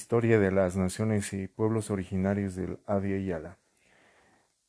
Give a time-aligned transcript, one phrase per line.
[0.00, 3.58] Historia de las naciones y pueblos originarios del Abya Yala.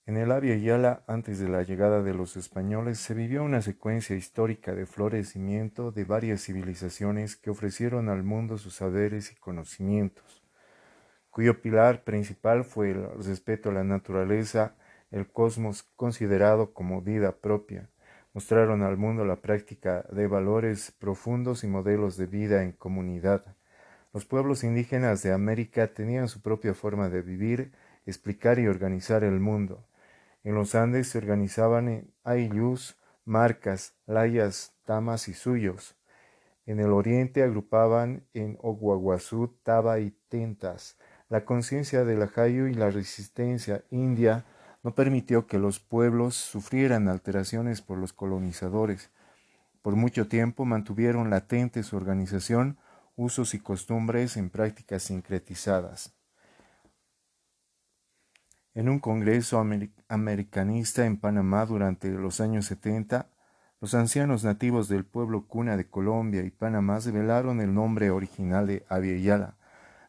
[0.05, 4.13] En el Abya Yala, antes de la llegada de los españoles, se vivió una secuencia
[4.17, 10.43] histórica de florecimiento de varias civilizaciones que ofrecieron al mundo sus saberes y conocimientos,
[11.29, 14.75] cuyo pilar principal fue el respeto a la naturaleza,
[15.11, 17.89] el cosmos considerado como vida propia.
[18.33, 23.55] Mostraron al mundo la práctica de valores profundos y modelos de vida en comunidad
[24.13, 27.71] los pueblos indígenas de América tenían su propia forma de vivir,
[28.05, 29.85] explicar y organizar el mundo.
[30.43, 35.95] En los Andes se organizaban en ayllus, marcas, layas, tamas y suyos.
[36.65, 40.97] En el oriente agrupaban en Oguaguazú, Taba y Tentas.
[41.29, 44.45] La conciencia del ajayo y la resistencia india
[44.83, 49.11] no permitió que los pueblos sufrieran alteraciones por los colonizadores.
[49.81, 52.77] Por mucho tiempo mantuvieron latente su organización
[53.15, 56.13] usos y costumbres en prácticas sincretizadas.
[58.73, 59.59] En un congreso
[60.07, 63.29] americanista en Panamá durante los años 70,
[63.81, 68.85] los ancianos nativos del pueblo cuna de Colombia y Panamá revelaron el nombre original de
[68.87, 69.57] Aviala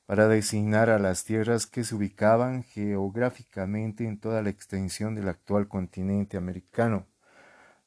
[0.06, 5.68] para designar a las tierras que se ubicaban geográficamente en toda la extensión del actual
[5.68, 7.06] continente americano.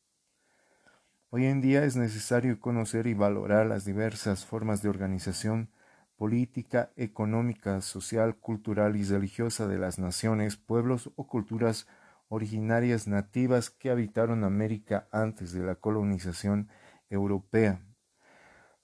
[1.30, 5.70] Hoy en día es necesario conocer y valorar las diversas formas de organización
[6.16, 11.86] política, económica, social, cultural y religiosa de las naciones, pueblos o culturas
[12.32, 16.70] originarias nativas que habitaron América antes de la colonización
[17.10, 17.86] europea.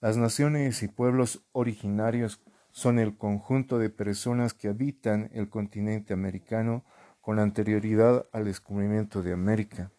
[0.02, 2.42] Las naciones y pueblos originarios
[2.72, 6.84] son el conjunto de personas que habitan el continente americano
[7.22, 9.92] con anterioridad al descubrimiento de América.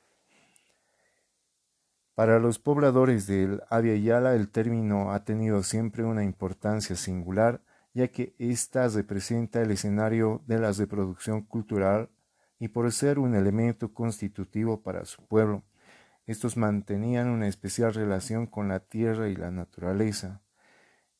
[2.14, 7.62] Para los pobladores del Abya Yala el término ha tenido siempre una importancia singular,
[7.94, 12.10] ya que ésta representa el escenario de la reproducción cultural
[12.58, 15.62] y por ser un elemento constitutivo para su pueblo.
[16.26, 20.42] Estos mantenían una especial relación con la tierra y la naturaleza.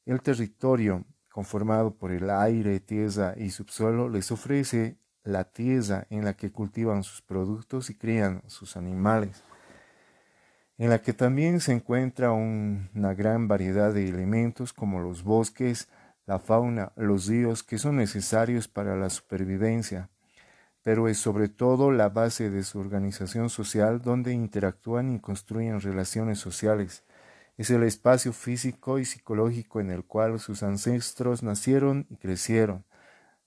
[0.05, 6.35] El territorio, conformado por el aire, tierra y subsuelo, les ofrece la tierra en la
[6.35, 9.43] que cultivan sus productos y crían sus animales,
[10.77, 15.89] en la que también se encuentra una gran variedad de elementos como los bosques,
[16.27, 20.11] la fauna, los ríos que son necesarios para la supervivencia,
[20.89, 26.39] pero es sobre todo la base de su organización social donde interactúan y construyen relaciones
[26.39, 27.05] sociales.
[27.59, 32.87] Es el espacio físico y psicológico en el cual sus ancestros nacieron y crecieron,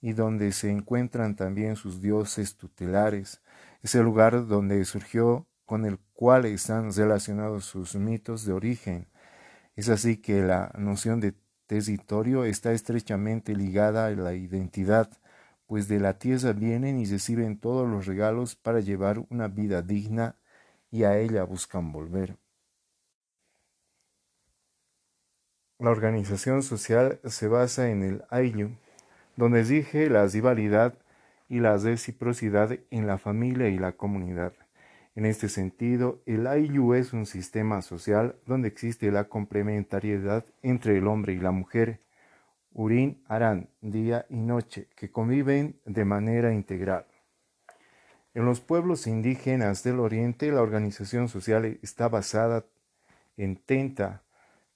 [0.01, 3.41] y donde se encuentran también sus dioses tutelares.
[3.81, 9.07] Es el lugar donde surgió con el cual están relacionados sus mitos de origen.
[9.75, 11.33] Es así que la noción de
[11.65, 15.09] territorio está estrechamente ligada a la identidad,
[15.71, 20.35] pues de la tierra vienen y reciben todos los regalos para llevar una vida digna
[20.91, 22.35] y a ella buscan volver.
[25.79, 28.71] La organización social se basa en el Ayllu,
[29.37, 30.93] donde rige la rivalidad
[31.47, 34.51] y la reciprocidad en la familia y la comunidad.
[35.15, 41.07] En este sentido, el Ayllu es un sistema social donde existe la complementariedad entre el
[41.07, 42.01] hombre y la mujer,
[42.73, 47.05] Urín Arán, día y noche, que conviven de manera integral.
[48.33, 52.65] En los pueblos indígenas del Oriente, la organización social está basada
[53.35, 54.23] en Tenta,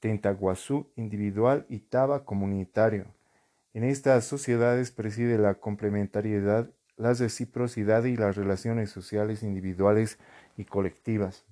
[0.02, 3.06] Tentaguazú individual y Taba comunitario.
[3.74, 10.20] En estas sociedades preside la complementariedad, la reciprocidad y las relaciones sociales individuales
[10.58, 11.46] y colectivas.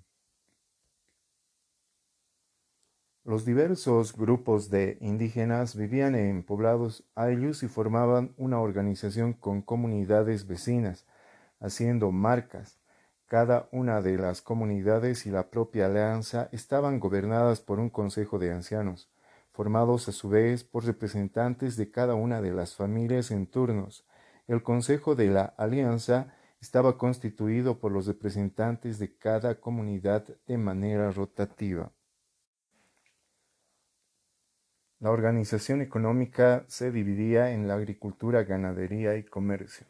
[3.25, 10.45] Los diversos grupos de indígenas vivían en poblados ayllus y formaban una organización con comunidades
[10.45, 11.05] vecinas,
[11.61, 12.81] haciendo marcas.
[13.25, 18.51] Cada una de las comunidades y la propia alianza estaban gobernadas por un consejo de
[18.51, 19.09] ancianos,
[19.53, 24.05] formados a su vez por representantes de cada una de las familias en turnos.
[24.49, 31.09] El Consejo de la Alianza estaba constituido por los representantes de cada comunidad de manera
[31.11, 31.93] rotativa.
[35.03, 39.85] La organización económica se dividía en la agricultura, ganadería y comercio.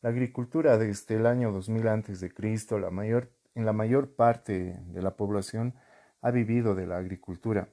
[0.00, 5.10] La agricultura desde el año 2000 a.C., la mayor, en la mayor parte de la
[5.10, 5.74] población
[6.22, 7.68] ha vivido de la agricultura.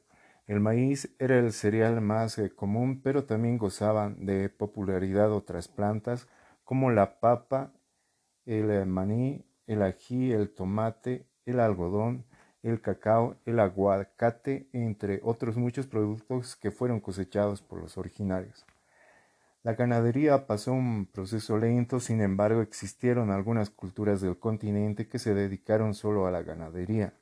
[0.45, 6.27] El maíz era el cereal más eh, común, pero también gozaban de popularidad otras plantas
[6.65, 7.71] como la papa,
[8.45, 12.25] el eh, maní, el ají, el tomate, el algodón,
[12.63, 18.65] el cacao, el aguacate, entre otros muchos productos que fueron cosechados por los originarios.
[19.62, 25.33] La ganadería pasó un proceso lento, sin embargo existieron algunas culturas del continente que se
[25.36, 27.13] dedicaron solo a la ganadería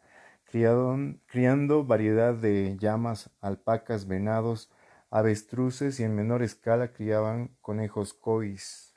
[0.51, 4.69] criando variedad de llamas, alpacas, venados,
[5.09, 8.95] avestruces y en menor escala criaban conejos cois.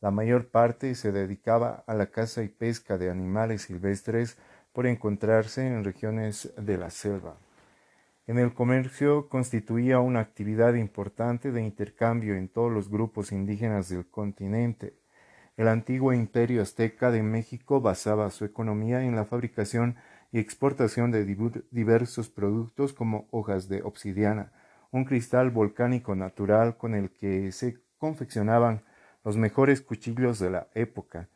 [0.00, 4.36] La mayor parte se dedicaba a la caza y pesca de animales silvestres
[4.76, 7.38] por encontrarse en regiones de la selva.
[8.26, 14.04] En el comercio constituía una actividad importante de intercambio en todos los grupos indígenas del
[14.04, 14.92] continente.
[15.56, 19.96] El antiguo imperio azteca de México basaba su economía en la fabricación
[20.30, 21.24] y exportación de
[21.70, 24.52] diversos productos como hojas de obsidiana,
[24.90, 28.82] un cristal volcánico natural con el que se confeccionaban
[29.24, 31.30] los mejores cuchillos de la época.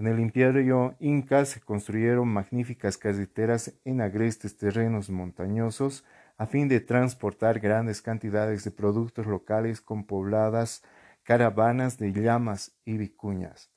[0.00, 6.06] En el imperio inca se construyeron magníficas carreteras en agrestes terrenos montañosos
[6.38, 10.82] a fin de transportar grandes cantidades de productos locales con pobladas
[11.22, 13.68] caravanas de llamas y vicuñas.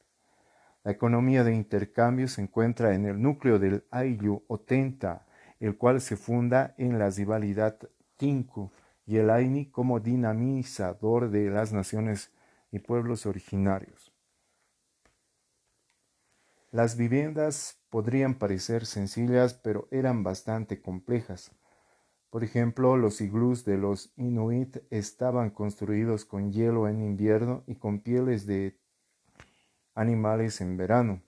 [0.85, 5.25] La economía de intercambio se encuentra en el núcleo del Ayllu o Tenta,
[5.59, 7.77] el cual se funda en la rivalidad
[8.15, 8.71] Tinku
[9.05, 12.31] y el Aini como dinamizador de las naciones
[12.71, 14.02] y pueblos originarios.
[16.73, 21.51] Las viviendas podrían parecer sencillas, pero eran bastante complejas.
[22.31, 27.99] Por ejemplo, los iglús de los Inuit estaban construidos con hielo en invierno y con
[27.99, 28.79] pieles de
[29.93, 31.21] animales en verano.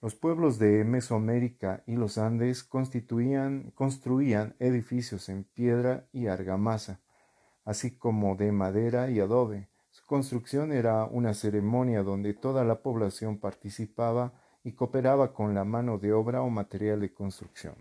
[0.00, 7.00] Los pueblos de Mesoamérica y los Andes constituían, construían edificios en piedra y argamasa,
[7.64, 9.68] así como de madera y adobe.
[9.90, 15.98] Su construcción era una ceremonia donde toda la población participaba y cooperaba con la mano
[15.98, 17.74] de obra o material de construcción.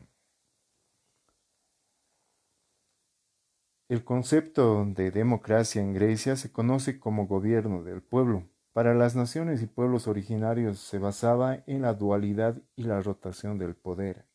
[3.92, 8.48] El concepto de democracia en Grecia se conoce como gobierno del pueblo.
[8.72, 13.76] Para las naciones y pueblos originarios se basaba en la dualidad y la rotación del
[13.76, 14.26] poder.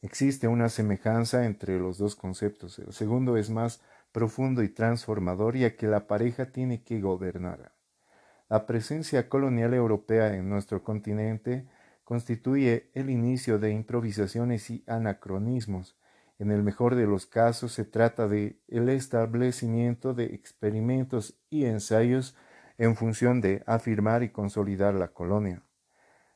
[0.00, 2.78] Existe una semejanza entre los dos conceptos.
[2.78, 3.80] El segundo es más
[4.12, 7.73] profundo y transformador ya que la pareja tiene que gobernar.
[8.48, 11.66] La presencia colonial europea en nuestro continente
[12.04, 15.96] constituye el inicio de improvisaciones y anacronismos.
[16.38, 22.36] En el mejor de los casos se trata de el establecimiento de experimentos y ensayos
[22.76, 25.62] en función de afirmar y consolidar la colonia.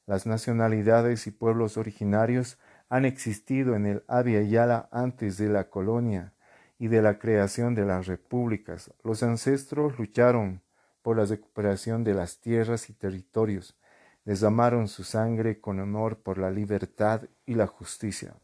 [0.06, 2.58] Las nacionalidades y pueblos originarios
[2.88, 6.32] han existido en el Abya Yala antes de la colonia
[6.78, 8.94] y de la creación de las repúblicas.
[9.04, 10.62] Los ancestros lucharon
[11.08, 13.78] por la recuperación de las tierras y territorios,
[14.26, 18.34] desamaron su sangre con honor por la libertad y la justicia.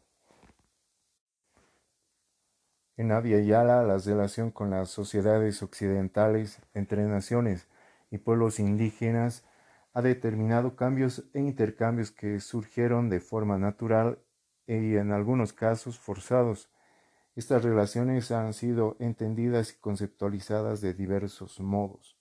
[2.97, 7.67] En Abya Yala, la relación con las sociedades occidentales entre naciones
[8.09, 9.45] y pueblos indígenas
[9.93, 14.17] ha determinado cambios e intercambios que surgieron de forma natural
[14.65, 16.71] y en algunos casos forzados.
[17.35, 22.14] Estas relaciones han sido entendidas y conceptualizadas de diversos modos.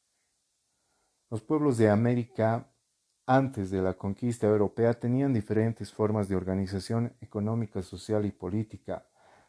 [1.30, 2.70] Los pueblos de América
[3.26, 9.06] antes de la conquista europea tenían diferentes formas de organización económica, social y política.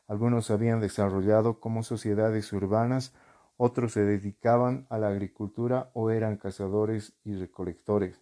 [0.08, 3.14] Algunos habían desarrollado como sociedades urbanas
[3.58, 8.22] otros se dedicaban a la agricultura o eran cazadores y recolectores.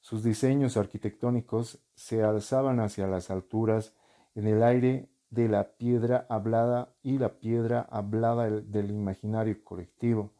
[0.00, 3.94] Sus diseños arquitectónicos se alzaban hacia las alturas
[4.34, 10.32] en el aire de la piedra hablada y la piedra hablada del imaginario colectivo,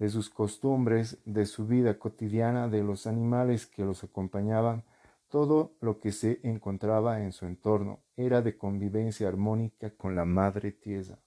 [0.00, 4.82] de sus costumbres, de su vida cotidiana, de los animales que los acompañaban,
[5.28, 10.72] todo lo que se encontraba en su entorno era de convivencia armónica con la madre
[10.72, 11.18] tierra.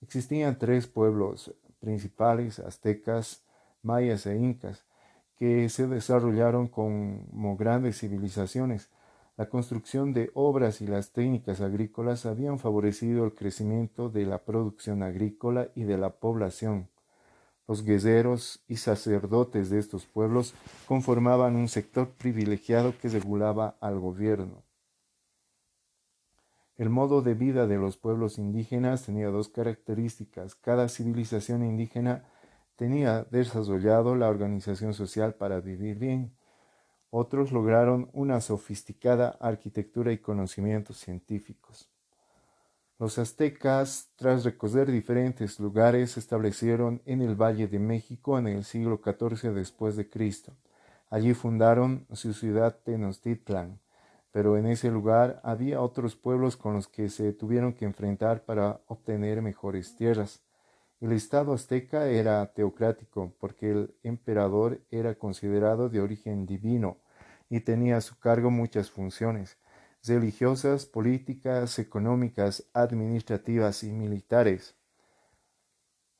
[0.00, 3.44] Existían tres pueblos principales, aztecas,
[3.82, 4.86] mayas e incas,
[5.36, 8.90] que se desarrollaron como grandes civilizaciones.
[9.36, 15.02] la construcción de obras y las técnicas agrícolas habían favorecido el crecimiento de la producción
[15.02, 16.88] agrícola y de la población.
[17.66, 20.54] Los guerreros y sacerdotes de estos pueblos
[20.86, 24.62] conformaban un sector privilegiado que regulaba al gobierno.
[26.76, 30.54] El modo de vida de los pueblos indígenas tenía dos características.
[30.56, 32.24] Cada civilización indígena
[32.76, 36.34] tenía desarrollado la organización social para vivir bien
[37.16, 41.93] otros lograron una sofisticada arquitectura y conocimientos científicos.
[43.04, 48.64] Los aztecas, tras recorrer diferentes lugares, se establecieron en el Valle de México en el
[48.64, 50.56] siglo XIV después de Cristo.
[51.10, 53.78] Allí fundaron su ciudad Tenochtitlan,
[54.32, 58.80] pero en ese lugar había otros pueblos con los que se tuvieron que enfrentar para
[58.86, 60.42] obtener mejores tierras.
[60.98, 66.96] El Estado azteca era teocrático porque el emperador era considerado de origen divino
[67.50, 69.58] y tenía a su cargo muchas funciones
[70.06, 74.76] religiosas, políticas, económicas, administrativas y militares.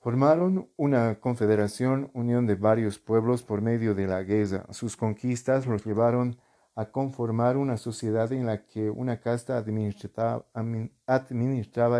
[0.01, 4.67] Formaron una confederación, unión de varios pueblos por medio de la guerra.
[4.71, 6.39] Sus conquistas los llevaron
[6.75, 10.43] a conformar una sociedad en la que una casta administraba,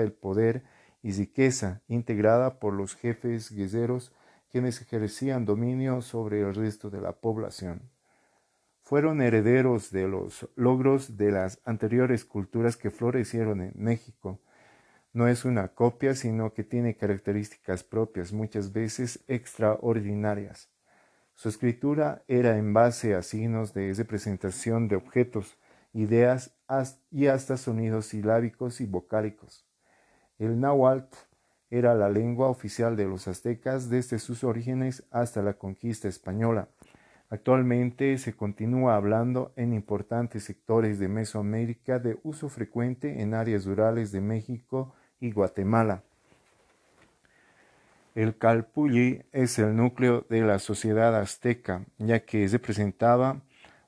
[0.03, 0.65] el poder
[1.03, 4.13] y riqueza, integrada por los jefes guerreros,
[4.51, 7.94] quienes ejercían dominio sobre el resto de la población
[8.85, 14.41] fueron herederos de los logros de las anteriores culturas que florecieron en México.
[15.15, 20.69] No es una copia, sino que tiene características propias, muchas veces extraordinarias.
[21.35, 25.57] Su escritura era en base a signos de representación de objetos,
[25.95, 26.55] ideas
[27.11, 29.67] y hasta sonidos silábicos y vocálicos.
[30.39, 31.17] El náhuatl
[31.71, 36.69] era la lengua oficial de los aztecas desde sus orígenes hasta la conquista española.
[37.31, 44.13] Actualmente se continúa hablando en importantes sectores de Mesoamérica de uso frecuente en áreas rurales
[44.13, 46.03] de México y Guatemala.
[48.15, 53.41] El Calpulli es el núcleo de la sociedad azteca, ya que representaba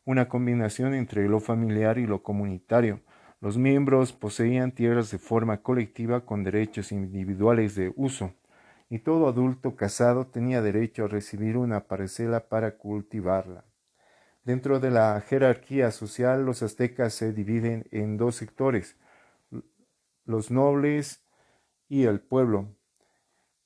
[0.04, 3.00] una combinación entre lo familiar y lo comunitario.
[3.40, 8.32] Los miembros poseían tierras de forma colectiva con derechos individuales de uso
[8.88, 13.64] y todo adulto casado tenía derecho a recibir una parcela para cultivarla.
[14.44, 18.96] Dentro de la jerarquía social, los aztecas se dividen en dos sectores,
[20.24, 21.24] los nobles
[21.88, 22.68] y el pueblo.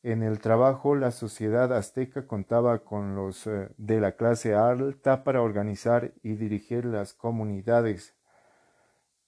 [0.02, 5.42] En el trabajo, la sociedad azteca contaba con los eh, de la clase alta para
[5.42, 8.16] organizar y dirigir las comunidades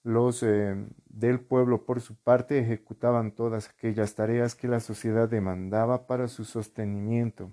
[0.03, 6.07] los eh, del pueblo, por su parte, ejecutaban todas aquellas tareas que la sociedad demandaba
[6.07, 7.51] para su sostenimiento.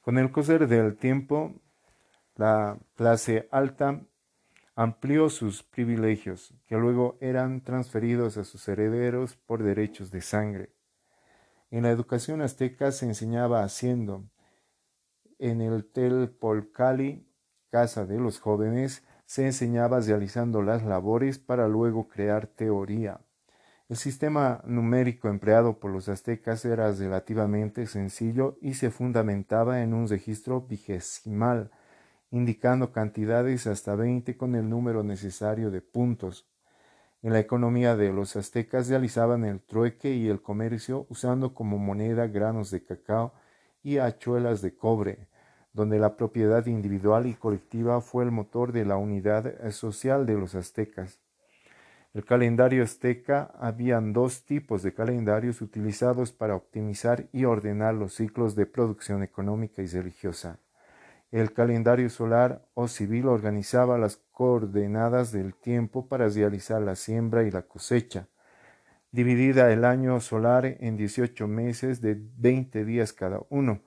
[0.00, 1.60] Con el coser del tiempo,
[2.36, 4.00] la clase alta
[4.74, 10.70] amplió sus privilegios, que luego eran transferidos a sus herederos por derechos de sangre.
[11.70, 14.24] En la educación azteca se enseñaba haciendo.
[15.38, 17.26] En el Telpolcali,
[17.68, 23.20] casa de los jóvenes, se enseñaba realizando las labores para luego crear teoría.
[23.88, 30.08] El sistema numérico empleado por los aztecas era relativamente sencillo y se fundamentaba en un
[30.08, 31.70] registro vigesimal,
[32.32, 36.48] indicando cantidades hasta 20 con el número necesario de puntos.
[37.22, 42.26] En la economía de los aztecas realizaban el trueque y el comercio usando como moneda
[42.26, 43.32] granos de cacao
[43.84, 45.29] y hachuelas de cobre
[45.72, 50.54] donde la propiedad individual y colectiva fue el motor de la unidad social de los
[50.54, 51.20] aztecas.
[52.12, 58.56] El calendario azteca habían dos tipos de calendarios utilizados para optimizar y ordenar los ciclos
[58.56, 60.58] de producción económica y religiosa.
[61.30, 67.52] El calendario solar o civil organizaba las coordenadas del tiempo para realizar la siembra y
[67.52, 68.26] la cosecha,
[69.12, 73.82] dividida el año solar en 18 meses de 20 días cada uno,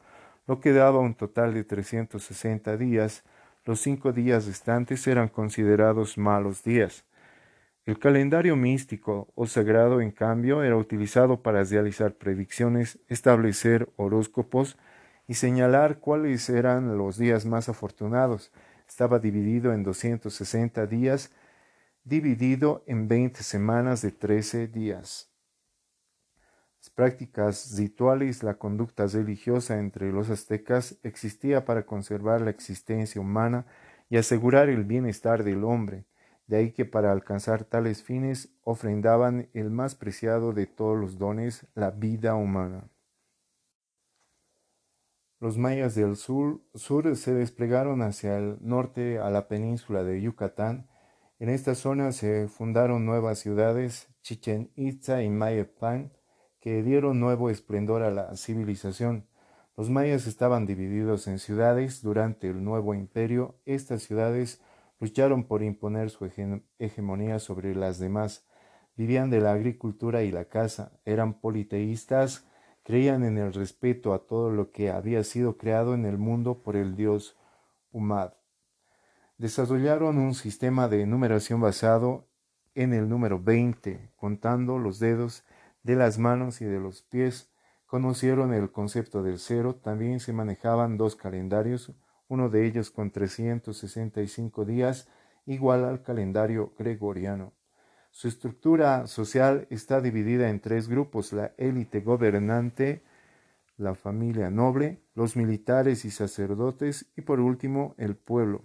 [0.48, 3.24] lo que daba un total de 360 días.
[3.66, 7.06] Los cinco días restantes eran considerados malos días.
[7.86, 14.78] El calendario místico o sagrado, en cambio, era utilizado para realizar predicciones, establecer horóscopos
[15.28, 18.52] y señalar cuáles eran los días más afortunados.
[18.88, 21.32] Estaba dividido en 260 días,
[22.04, 25.33] dividido en 20 semanas de 13 días
[26.90, 33.66] prácticas rituales, la conducta religiosa entre los aztecas existía para conservar la existencia humana
[34.10, 36.06] y asegurar el bienestar del hombre.
[36.48, 41.66] De ahí que para alcanzar tales fines ofrendaban el más preciado de todos los dones,
[41.74, 42.90] la vida humana.
[45.40, 50.88] Los mayas del sur, sur se desplegaron hacia el norte a la península de Yucatán
[51.38, 56.13] En esta zona se fundaron nuevas ciudades, Chichen Itza y Mayapan,
[56.63, 59.27] que dieron nuevo esplendor a la civilización.
[59.75, 62.01] Los mayas estaban divididos en ciudades.
[62.01, 64.62] Durante el nuevo imperio, estas ciudades
[65.01, 66.24] lucharon por imponer su
[66.79, 68.48] hegemonía sobre las demás.
[68.96, 72.48] Vivían de la agricultura y la caza, eran politeístas,
[72.84, 76.77] creían en el respeto a todo lo que había sido creado en el mundo por
[76.77, 77.38] el dios
[77.91, 78.36] Umad.
[79.38, 82.29] Desarrollaron un sistema de numeración basado
[82.74, 85.43] en el número 20, contando los dedos
[85.84, 87.50] de las manos y de los pies.
[87.86, 91.92] Conocieron el concepto del cero, también se manejaban dos calendarios,
[92.28, 95.08] uno de ellos con 365 días,
[95.46, 97.54] igual al calendario gregoriano.
[98.10, 103.04] Su estructura social está dividida en tres grupos, la élite gobernante,
[103.78, 108.63] la familia noble, los militares y sacerdotes y por último el pueblo,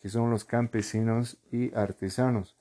[0.00, 2.56] que son los campesinos y artesanos.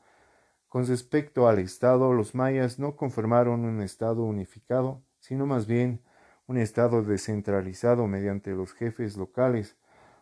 [0.68, 6.02] Con respecto al Estado, los mayas no conformaron un Estado unificado, sino más bien
[6.48, 9.78] un Estado descentralizado mediante los jefes locales,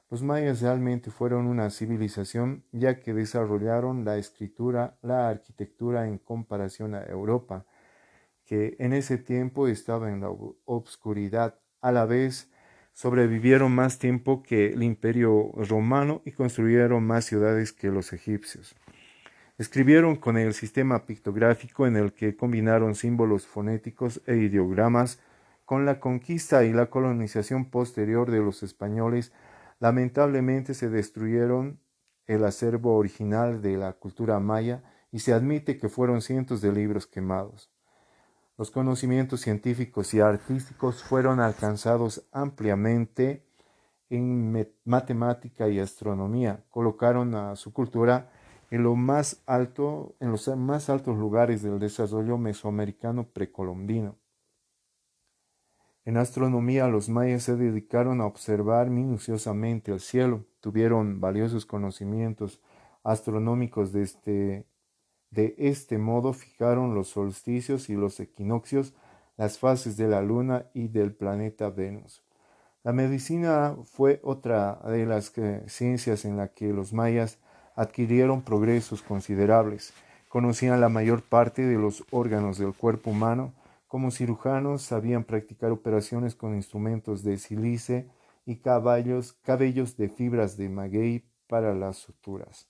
[0.10, 6.94] los mayas realmente fueron una civilización ya que desarrollaron la escritura, la arquitectura en comparación
[6.94, 7.66] a Europa,
[8.46, 10.30] que en ese tiempo estaba en la
[10.66, 11.60] obscuridad.
[11.82, 12.52] A la vez,
[12.94, 18.76] sobrevivieron más tiempo que el imperio romano y construyeron más ciudades que los egipcios.
[19.58, 25.20] Escribieron con el sistema pictográfico en el que combinaron símbolos fonéticos e ideogramas
[25.66, 29.32] con la conquista y la colonización posterior de los españoles
[29.84, 31.78] Lamentablemente se destruyeron
[32.26, 34.82] el acervo original de la cultura maya
[35.12, 37.70] y se admite que fueron cientos de libros quemados.
[38.58, 43.46] Los conocimientos científicos y artísticos fueron alcanzados ampliamente
[44.10, 46.64] en matemática y astronomía.
[46.70, 48.32] Colocaron a su cultura
[48.74, 54.18] en lo más alto, en los más altos lugares del desarrollo mesoamericano precolombino.
[56.06, 62.64] En astronomía los mayas se dedicaron a observar minuciosamente el cielo, tuvieron valiosos conocimientos
[63.04, 64.66] astronómicos de este,
[65.30, 68.96] de este modo fijaron los solsticios y los equinoccios,
[69.38, 72.24] las fases de la luna y del planeta Venus.
[72.82, 75.32] La medicina fue otra de las
[75.68, 77.38] ciencias en la que los mayas
[77.76, 79.94] adquirieron progresos considerables.
[80.30, 83.54] Conocían la mayor parte de los órganos del cuerpo humano,
[83.88, 88.10] como cirujanos sabían practicar operaciones con instrumentos de sílice
[88.46, 92.68] y caballos, cabellos de fibras de maguey para las suturas.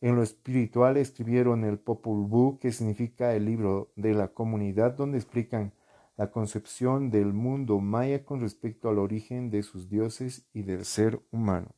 [0.00, 5.18] En lo espiritual escribieron el Popol Vuh, que significa el libro de la comunidad, donde
[5.18, 5.72] explican
[6.16, 11.20] la concepción del mundo maya con respecto al origen de sus dioses y del ser
[11.32, 11.74] humano.